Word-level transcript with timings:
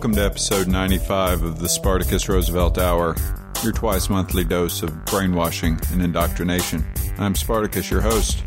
Welcome 0.00 0.14
to 0.14 0.24
episode 0.24 0.66
95 0.66 1.42
of 1.42 1.58
the 1.58 1.68
Spartacus 1.68 2.26
Roosevelt 2.26 2.78
Hour, 2.78 3.16
your 3.62 3.72
twice 3.72 4.08
monthly 4.08 4.44
dose 4.44 4.82
of 4.82 5.04
brainwashing 5.04 5.78
and 5.92 6.00
indoctrination. 6.00 6.86
I'm 7.18 7.34
Spartacus, 7.34 7.90
your 7.90 8.00
host. 8.00 8.42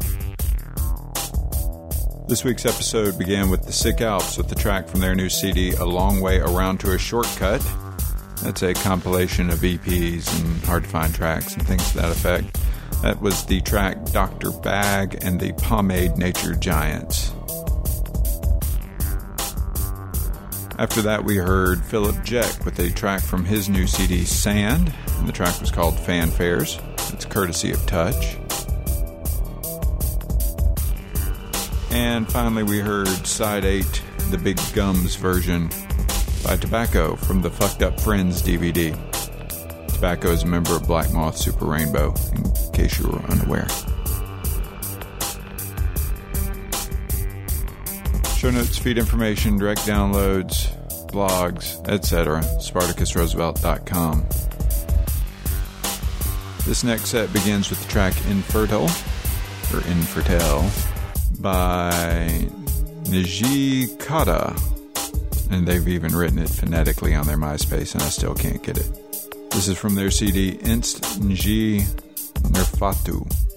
This 2.28 2.44
week's 2.44 2.66
episode 2.66 3.20
began 3.20 3.52
with 3.52 3.68
the 3.68 3.72
Sic 3.72 4.02
Alps 4.02 4.36
with 4.36 4.50
the 4.50 4.56
track 4.56 4.88
from 4.88 5.02
their 5.02 5.14
new 5.14 5.30
CD, 5.30 5.74
A 5.74 5.86
Long 5.86 6.22
Way 6.22 6.40
Around 6.40 6.80
to 6.80 6.94
a 6.94 6.98
Shortcut. 6.98 7.62
That's 8.42 8.64
a 8.64 8.74
compilation 8.74 9.52
of 9.52 9.60
EPs 9.60 10.36
and 10.42 10.64
hard 10.64 10.86
to 10.86 10.90
find 10.90 11.14
tracks 11.14 11.54
and 11.54 11.68
things 11.68 11.88
to 11.92 11.98
that 11.98 12.12
effect. 12.12 12.60
That 13.04 13.22
was 13.22 13.46
the 13.46 13.62
track 13.62 14.04
Dr. 14.06 14.50
Bag 14.50 15.20
and 15.22 15.40
the 15.40 15.54
Pomade 15.54 16.18
Nature 16.18 16.56
Giants. 16.56 17.32
After 20.84 21.02
that, 21.04 21.24
we 21.24 21.38
heard 21.38 21.82
Philip 21.86 22.26
Jeck 22.26 22.66
with 22.66 22.78
a 22.80 22.92
track 22.92 23.22
from 23.22 23.46
his 23.46 23.70
new 23.70 23.88
CD, 23.88 24.26
Sand, 24.26 24.94
and 25.18 25.26
the 25.26 25.32
track 25.32 25.62
was 25.62 25.72
called 25.72 25.96
Fanfares. 25.96 26.78
It's 27.14 27.24
courtesy 27.24 27.72
of 27.72 27.86
Touch. 27.86 28.36
And 31.90 32.30
finally, 32.30 32.64
we 32.64 32.80
heard 32.80 33.08
Side 33.26 33.64
8, 33.64 34.04
the 34.30 34.38
Big 34.38 34.60
Gums 34.74 35.16
version 35.16 35.70
by 36.44 36.58
Tobacco 36.58 37.16
from 37.16 37.42
the 37.42 37.50
Fucked 37.50 37.82
Up 37.82 37.98
Friends 37.98 38.42
DVD. 38.42 38.92
Tobacco 39.88 40.32
is 40.32 40.44
a 40.44 40.48
member 40.48 40.76
of 40.76 40.86
Black 40.86 41.14
Moth 41.14 41.38
Super 41.38 41.64
Rainbow, 41.64 42.14
in 42.34 42.72
case 42.74 43.00
you 43.00 43.08
were 43.08 43.22
unaware. 43.32 43.70
Show 48.44 48.52
notes, 48.52 48.78
feed 48.78 48.98
information, 48.98 49.58
direct 49.58 49.80
downloads, 49.86 50.68
blogs, 51.08 51.80
etc. 51.88 52.42
SpartacusRoosevelt.com. 52.42 54.26
This 56.66 56.84
next 56.84 57.06
set 57.06 57.32
begins 57.32 57.70
with 57.70 57.82
the 57.82 57.90
track 57.90 58.14
Infertile, 58.28 58.90
or 59.74 59.80
Infertile, 59.88 60.70
by 61.40 62.50
Njiqahdda. 63.06 64.60
And 65.50 65.66
they've 65.66 65.88
even 65.88 66.14
written 66.14 66.40
it 66.40 66.50
phonetically 66.50 67.16
on 67.16 67.26
their 67.26 67.38
MySpace, 67.38 67.94
and 67.94 68.04
I 68.04 68.10
still 68.10 68.36
can't 68.36 68.62
get 68.62 68.78
it. 68.78 69.52
This 69.52 69.70
is 69.70 69.78
from 69.78 69.96
their 69.96 70.12
CD 70.12 70.60
Inst 70.64 71.02
Nji 71.22 71.84
Nerfatu. 72.52 73.53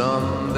Some 0.00 0.54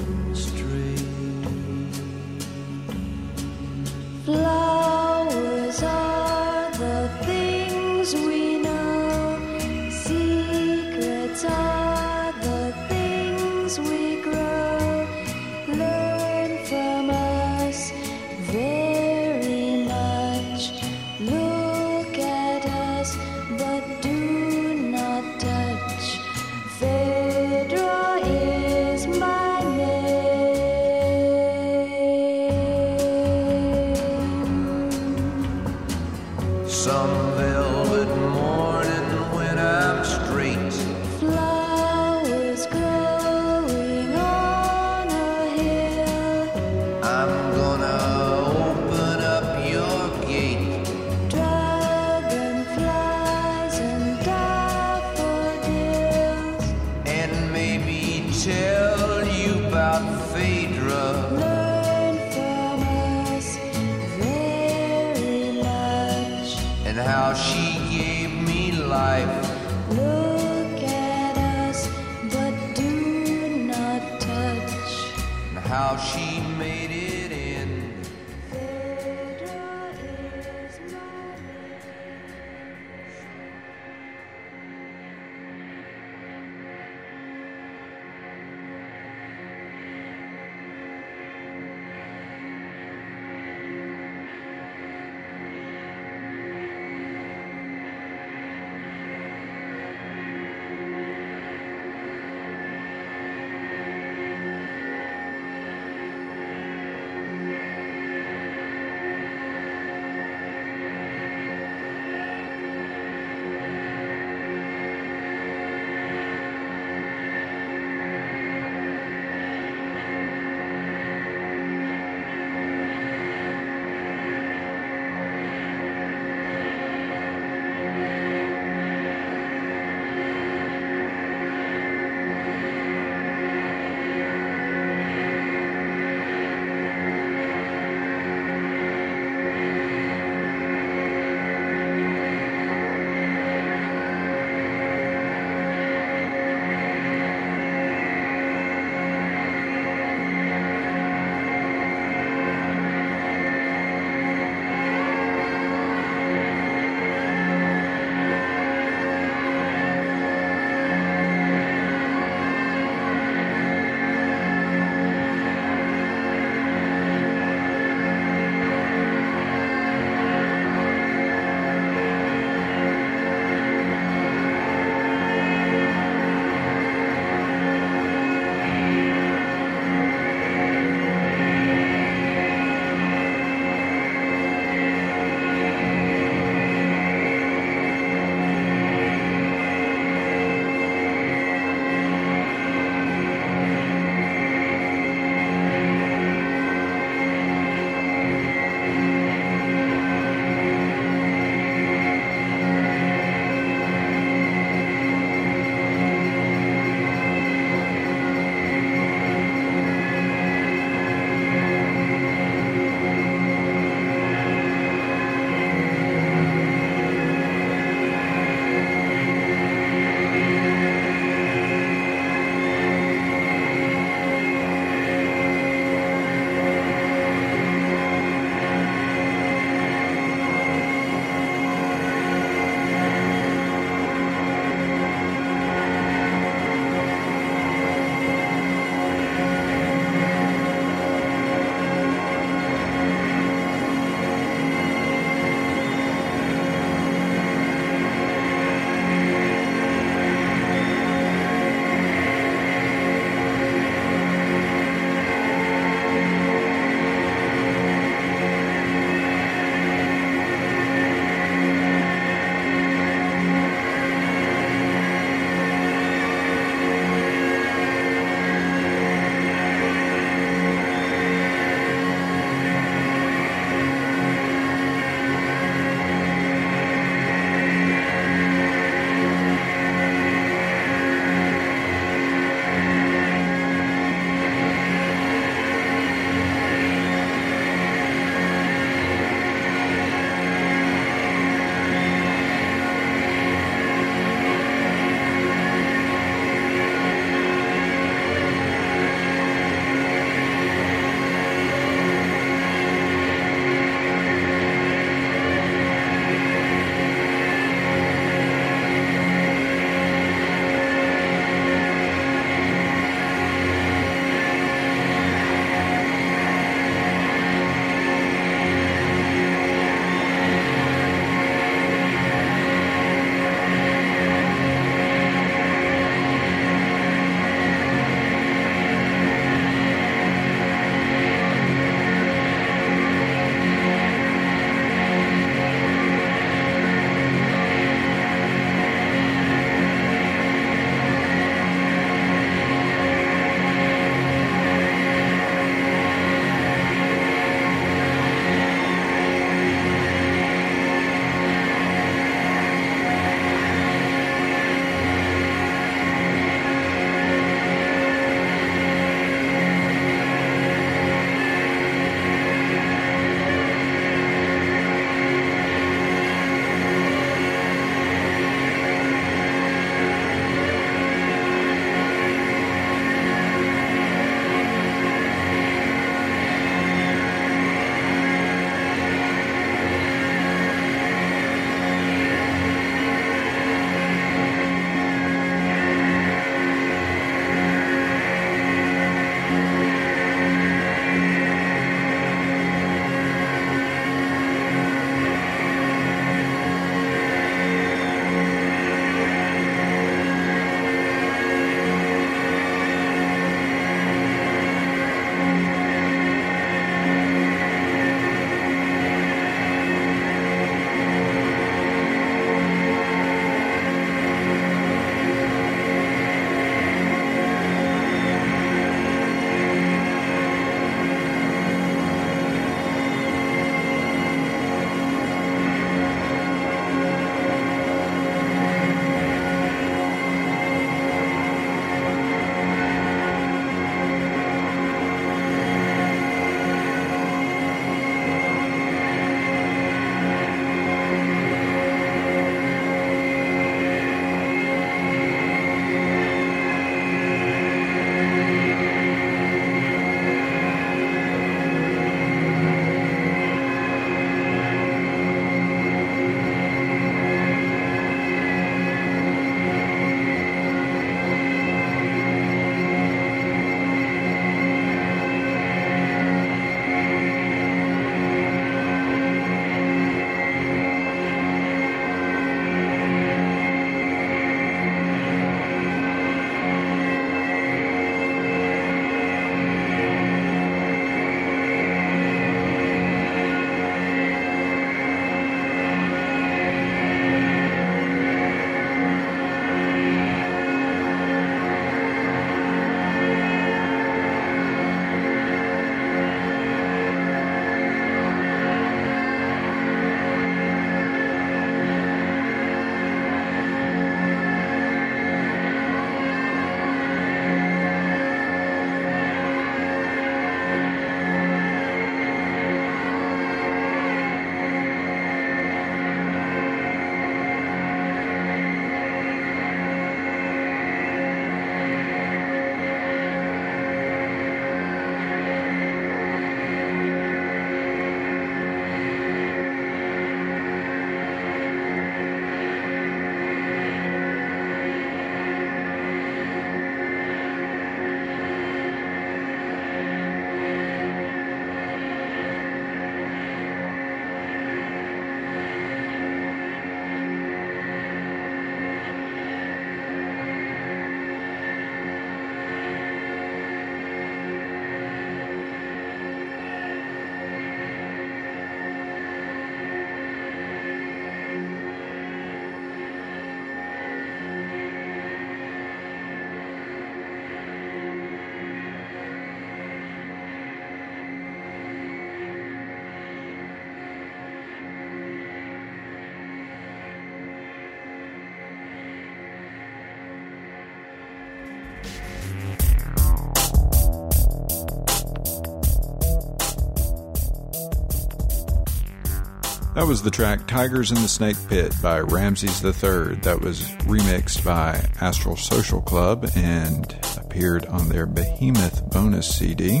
That 590.00 590.06
was 590.06 590.22
the 590.22 590.30
track 590.30 590.66
Tigers 590.66 591.10
in 591.10 591.20
the 591.20 591.28
Snake 591.28 591.58
Pit 591.68 591.92
by 592.00 592.20
Ramses 592.20 592.82
III 592.82 593.34
that 593.42 593.60
was 593.60 593.82
remixed 594.06 594.64
by 594.64 595.06
Astral 595.20 595.56
Social 595.56 596.00
Club 596.00 596.50
and 596.56 597.14
appeared 597.36 597.84
on 597.84 598.08
their 598.08 598.24
Behemoth 598.24 599.10
bonus 599.10 599.54
CD. 599.54 600.00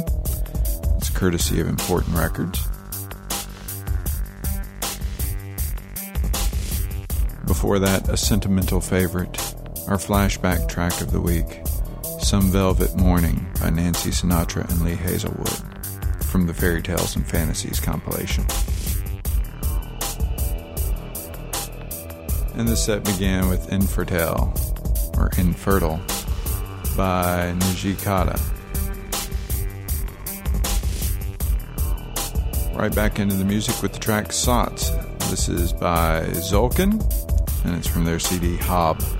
It's 0.96 1.10
courtesy 1.10 1.60
of 1.60 1.68
Important 1.68 2.16
Records. 2.16 2.66
Before 7.46 7.78
that, 7.78 8.08
a 8.08 8.16
sentimental 8.16 8.80
favorite, 8.80 9.36
our 9.86 9.98
flashback 9.98 10.66
track 10.66 10.98
of 11.02 11.12
the 11.12 11.20
week, 11.20 11.60
Some 12.20 12.50
Velvet 12.50 12.96
Morning 12.96 13.46
by 13.60 13.68
Nancy 13.68 14.12
Sinatra 14.12 14.66
and 14.70 14.80
Lee 14.80 14.94
Hazlewood 14.94 16.24
from 16.24 16.46
the 16.46 16.54
Fairy 16.54 16.80
Tales 16.80 17.16
and 17.16 17.26
Fantasies 17.26 17.80
compilation. 17.80 18.46
And 22.60 22.68
the 22.68 22.76
set 22.76 23.02
began 23.04 23.48
with 23.48 23.72
Infertile, 23.72 24.52
or 25.16 25.30
Infertile, 25.38 25.98
by 26.94 27.54
Njiqahdda. 27.58 28.38
Right 32.76 32.94
back 32.94 33.18
into 33.18 33.34
the 33.36 33.46
music 33.46 33.80
with 33.80 33.94
the 33.94 33.98
track 33.98 34.28
Sotz. 34.28 34.90
This 35.30 35.48
is 35.48 35.72
by 35.72 36.26
Tzolk'in, 36.34 37.00
and 37.64 37.76
it's 37.78 37.86
from 37.86 38.04
their 38.04 38.18
CD 38.18 38.58
Haab. 38.58 39.19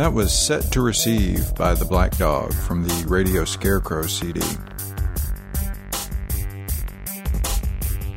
That 0.00 0.14
was 0.14 0.32
Set 0.32 0.62
to 0.72 0.80
Receive 0.80 1.54
by 1.56 1.74
the 1.74 1.84
Black 1.84 2.16
Dog 2.16 2.54
from 2.54 2.84
the 2.84 3.04
Radio 3.06 3.44
Scarecrow 3.44 4.06
CD. 4.06 4.40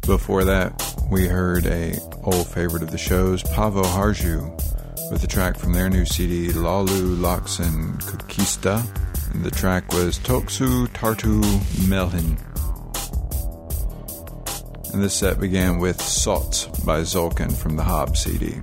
Before 0.08 0.46
that, 0.46 0.82
we 1.12 1.28
heard 1.28 1.66
a 1.66 2.00
old 2.24 2.48
favorite 2.48 2.84
of 2.84 2.92
the 2.92 2.98
show's, 2.98 3.44
Paavoharju, 3.44 5.12
with 5.12 5.20
the 5.20 5.28
track 5.28 5.58
from 5.58 5.74
their 5.74 5.90
new 5.90 6.06
CD, 6.06 6.54
Laulu 6.54 7.18
Laakson 7.18 8.02
Kukista, 8.04 8.82
and 9.34 9.44
the 9.44 9.52
track 9.52 9.92
was 9.92 10.18
Tuoksu 10.20 10.88
Tarttuu 10.88 11.44
Meihin. 11.90 12.40
And 14.94 15.04
this 15.04 15.16
set 15.16 15.38
began 15.38 15.80
with 15.80 15.98
Sotz 15.98 16.86
by 16.86 17.02
Tzolk'in 17.02 17.52
from 17.52 17.76
the 17.76 17.84
Haab 17.84 18.16
CD. 18.16 18.62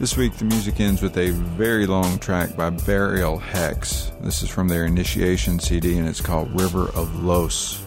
This 0.00 0.16
week, 0.16 0.36
the 0.36 0.44
music 0.44 0.80
ends 0.80 1.02
with 1.02 1.16
a 1.16 1.30
very 1.30 1.86
long 1.86 2.18
track 2.18 2.56
by 2.56 2.70
Burial 2.70 3.38
Hex. 3.38 4.10
This 4.22 4.42
is 4.42 4.50
from 4.50 4.66
their 4.66 4.86
initiation 4.86 5.60
CD 5.60 5.96
and 5.98 6.08
it's 6.08 6.20
called 6.20 6.50
River 6.60 6.88
of 6.96 7.22
Los. 7.22 7.83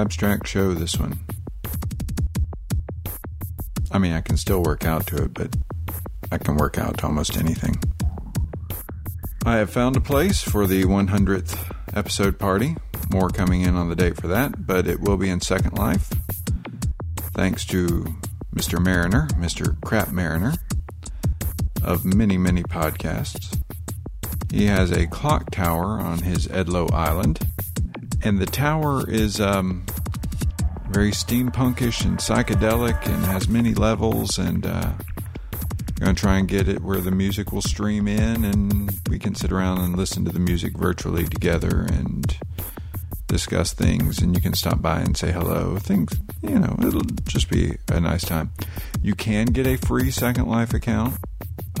Abstract 0.00 0.48
show, 0.48 0.72
this 0.72 0.98
one. 0.98 1.20
I 3.92 3.98
mean, 3.98 4.12
I 4.12 4.22
can 4.22 4.38
still 4.38 4.62
work 4.62 4.86
out 4.86 5.06
to 5.08 5.24
it, 5.24 5.34
but 5.34 5.54
I 6.32 6.38
can 6.38 6.56
work 6.56 6.78
out 6.78 6.98
to 6.98 7.06
almost 7.06 7.36
anything. 7.36 7.78
I 9.44 9.56
have 9.56 9.68
found 9.68 9.96
a 9.96 10.00
place 10.00 10.40
for 10.40 10.66
the 10.66 10.84
100th 10.84 11.74
episode 11.92 12.38
party. 12.38 12.76
More 13.12 13.28
coming 13.28 13.60
in 13.60 13.76
on 13.76 13.90
the 13.90 13.96
date 13.96 14.16
for 14.16 14.28
that, 14.28 14.66
but 14.66 14.86
it 14.86 15.00
will 15.00 15.18
be 15.18 15.28
in 15.28 15.42
Second 15.42 15.76
Life. 15.76 16.10
Thanks 17.34 17.66
to 17.66 18.06
Mr. 18.54 18.82
Mariner, 18.82 19.28
Mr. 19.34 19.78
Crap 19.82 20.12
Mariner, 20.12 20.54
of 21.82 22.06
many, 22.06 22.38
many 22.38 22.62
podcasts. 22.62 23.60
He 24.50 24.64
has 24.64 24.90
a 24.92 25.06
clock 25.06 25.50
tower 25.50 26.00
on 26.00 26.20
his 26.20 26.48
Edlow 26.48 26.90
Island, 26.90 27.40
and 28.22 28.38
the 28.38 28.46
tower 28.46 29.08
is 29.08 29.40
um, 29.40 29.84
very 31.00 31.12
steampunkish 31.12 32.04
and 32.04 32.18
psychedelic 32.18 33.06
and 33.06 33.24
has 33.24 33.48
many 33.48 33.72
levels 33.72 34.36
and 34.36 34.66
uh, 34.66 34.92
going 35.98 36.14
to 36.14 36.20
try 36.20 36.36
and 36.36 36.46
get 36.46 36.68
it 36.68 36.82
where 36.82 37.00
the 37.00 37.10
music 37.10 37.52
will 37.52 37.62
stream 37.62 38.06
in 38.06 38.44
and 38.44 39.00
we 39.08 39.18
can 39.18 39.34
sit 39.34 39.50
around 39.50 39.78
and 39.78 39.96
listen 39.96 40.26
to 40.26 40.30
the 40.30 40.38
music 40.38 40.76
virtually 40.76 41.24
together 41.24 41.86
and 41.90 42.36
discuss 43.28 43.72
things 43.72 44.18
and 44.18 44.36
you 44.36 44.42
can 44.42 44.52
stop 44.52 44.82
by 44.82 45.00
and 45.00 45.16
say 45.16 45.32
hello. 45.32 45.78
Things 45.78 46.12
you 46.42 46.58
know 46.58 46.76
it'll 46.86 47.00
just 47.24 47.48
be 47.48 47.78
a 47.88 47.98
nice 47.98 48.26
time. 48.26 48.50
You 49.00 49.14
can 49.14 49.46
get 49.46 49.66
a 49.66 49.78
free 49.78 50.10
second 50.10 50.48
life 50.48 50.74
account. 50.74 51.14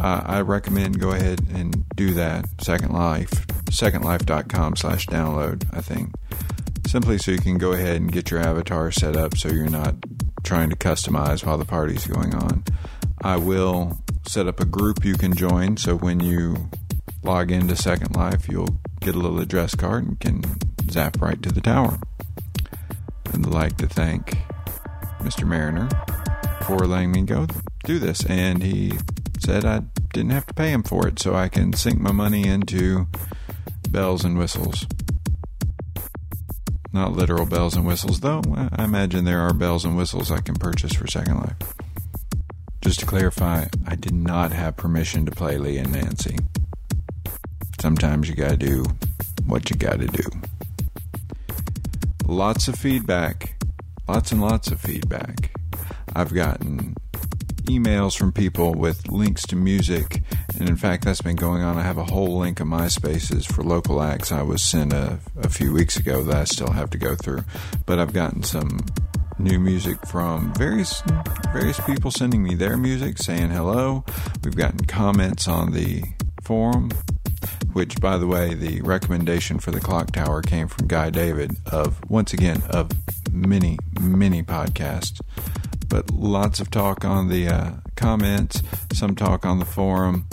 Uh, 0.00 0.22
i 0.24 0.40
recommend 0.40 0.98
go 0.98 1.10
ahead 1.10 1.42
and 1.52 1.86
do 1.94 2.14
that. 2.14 2.48
Second 2.62 2.94
life 2.94 3.46
secondlife.com 3.66 4.76
slash 4.76 5.06
download 5.08 5.66
i 5.74 5.82
think 5.82 6.10
simply 6.90 7.18
so 7.18 7.30
you 7.30 7.38
can 7.38 7.58
go 7.58 7.72
ahead 7.72 7.96
and 7.96 8.12
get 8.12 8.30
your 8.30 8.40
avatar 8.40 8.90
set 8.90 9.16
up 9.16 9.36
so 9.36 9.48
you're 9.48 9.68
not 9.68 9.94
trying 10.42 10.70
to 10.70 10.76
customize 10.76 11.44
while 11.44 11.58
the 11.58 11.64
party's 11.64 12.06
going 12.06 12.34
on 12.34 12.64
i 13.22 13.36
will 13.36 13.98
set 14.26 14.46
up 14.46 14.58
a 14.60 14.64
group 14.64 15.04
you 15.04 15.14
can 15.14 15.34
join 15.34 15.76
so 15.76 15.96
when 15.96 16.20
you 16.20 16.68
log 17.22 17.50
into 17.50 17.76
second 17.76 18.16
life 18.16 18.48
you'll 18.48 18.80
get 19.00 19.14
a 19.14 19.18
little 19.18 19.40
address 19.40 19.74
card 19.74 20.06
and 20.06 20.20
can 20.20 20.42
zap 20.90 21.20
right 21.20 21.42
to 21.42 21.50
the 21.50 21.60
tower. 21.60 21.98
And 23.32 23.46
I'd 23.46 23.52
like 23.52 23.76
to 23.78 23.86
thank 23.86 24.36
Mr. 25.20 25.46
Mariner 25.46 25.88
for 26.66 26.78
letting 26.86 27.12
me 27.12 27.22
go 27.22 27.46
do 27.84 27.98
this. 27.98 28.24
And 28.26 28.62
he 28.62 28.92
said 29.38 29.64
I 29.64 29.82
didn't 30.12 30.30
have 30.30 30.46
to 30.46 30.54
pay 30.54 30.70
him 30.70 30.82
for 30.82 31.06
it, 31.08 31.18
so 31.18 31.34
I 31.34 31.48
can 31.48 31.72
sink 31.72 32.00
my 32.00 32.12
money 32.12 32.46
into 32.46 33.06
bells 33.90 34.24
and 34.24 34.36
whistles. 34.36 34.86
Not 36.92 37.12
literal 37.12 37.46
bells 37.46 37.76
and 37.76 37.86
whistles, 37.86 38.20
though. 38.20 38.42
I 38.72 38.84
imagine 38.84 39.24
there 39.24 39.40
are 39.40 39.54
bells 39.54 39.84
and 39.84 39.96
whistles 39.96 40.30
I 40.30 40.40
can 40.40 40.56
purchase 40.56 40.92
for 40.92 41.06
Second 41.06 41.36
Life. 41.36 41.74
Just 42.82 43.00
to 43.00 43.06
clarify, 43.06 43.66
I 43.86 43.94
did 43.94 44.14
not 44.14 44.52
have 44.52 44.76
permission 44.76 45.24
to 45.26 45.30
play 45.30 45.58
Lee 45.58 45.78
and 45.78 45.92
Nancy. 45.92 46.36
Sometimes 47.80 48.28
you 48.28 48.34
gotta 48.34 48.56
do 48.56 48.84
what 49.46 49.70
you 49.70 49.76
gotta 49.76 50.06
do. 50.06 50.24
Lots 52.26 52.68
of 52.68 52.76
feedback. 52.76 53.54
Lots 54.08 54.32
and 54.32 54.40
lots 54.40 54.70
of 54.70 54.80
feedback. 54.80 55.52
I've 56.16 56.34
gotten 56.34 56.96
emails 57.78 58.16
from 58.16 58.32
people 58.32 58.74
with 58.74 59.08
links 59.08 59.42
to 59.46 59.56
music, 59.56 60.22
and 60.58 60.68
in 60.68 60.76
fact, 60.76 61.04
that's 61.04 61.22
been 61.22 61.36
going 61.36 61.62
on. 61.62 61.78
I 61.78 61.82
have 61.82 61.98
a 61.98 62.04
whole 62.04 62.38
link 62.38 62.60
of 62.60 62.66
MySpaces 62.66 63.46
for 63.46 63.62
local 63.62 64.02
acts 64.02 64.32
I 64.32 64.42
was 64.42 64.62
sent 64.62 64.92
a, 64.92 65.18
a 65.36 65.48
few 65.48 65.72
weeks 65.72 65.96
ago 65.96 66.22
that 66.24 66.36
I 66.36 66.44
still 66.44 66.70
have 66.72 66.90
to 66.90 66.98
go 66.98 67.14
through. 67.14 67.44
But 67.86 67.98
I've 67.98 68.12
gotten 68.12 68.42
some 68.42 68.80
new 69.38 69.58
music 69.58 70.06
from 70.06 70.52
various 70.54 71.02
various 71.52 71.80
people 71.80 72.10
sending 72.10 72.42
me 72.42 72.54
their 72.54 72.76
music, 72.76 73.18
saying 73.18 73.50
hello. 73.50 74.04
We've 74.44 74.56
gotten 74.56 74.84
comments 74.84 75.48
on 75.48 75.72
the 75.72 76.02
forum 76.42 76.90
which 77.72 78.00
by 78.00 78.16
the 78.16 78.26
way 78.26 78.54
the 78.54 78.80
recommendation 78.82 79.58
for 79.58 79.70
the 79.70 79.80
clock 79.80 80.10
tower 80.10 80.42
came 80.42 80.66
from 80.66 80.86
guy 80.88 81.10
david 81.10 81.52
of 81.66 81.98
once 82.10 82.32
again 82.32 82.60
of 82.70 82.90
many 83.32 83.78
many 84.00 84.42
podcasts 84.42 85.20
but 85.90 86.10
lots 86.10 86.60
of 86.60 86.70
talk 86.70 87.04
on 87.04 87.28
the 87.28 87.46
uh, 87.46 87.72
comments 87.96 88.62
some 88.92 89.14
talk 89.14 89.44
on 89.44 89.58
the 89.58 89.66
forum 89.66 90.26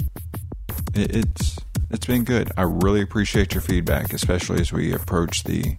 it, 0.96 1.14
it's 1.14 1.58
it's 1.92 2.06
been 2.06 2.24
good 2.24 2.50
i 2.56 2.62
really 2.62 3.02
appreciate 3.02 3.54
your 3.54 3.62
feedback 3.62 4.14
especially 4.14 4.62
as 4.62 4.72
we 4.72 4.94
approach 4.94 5.44
the 5.44 5.76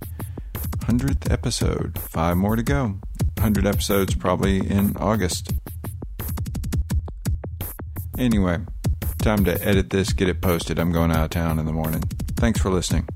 100th 0.81 1.31
episode 1.31 1.99
five 1.99 2.37
more 2.37 2.57
to 2.57 2.63
go 2.63 2.99
100 3.39 3.67
episodes 3.67 4.15
probably 4.15 4.59
in 4.59 4.95
august 4.99 5.53
anyway 8.19 8.59
time 9.19 9.45
to 9.45 9.63
edit 9.67 9.91
this, 9.91 10.13
get 10.13 10.29
it 10.29 10.41
posted. 10.41 10.79
I'm 10.79 10.93
going 10.93 11.11
out 11.11 11.25
of 11.25 11.31
town 11.31 11.59
in 11.59 11.67
the 11.67 11.73
morning. 11.73 12.03
Thanks 12.37 12.61
for 12.61 12.71
listening. 12.71 13.07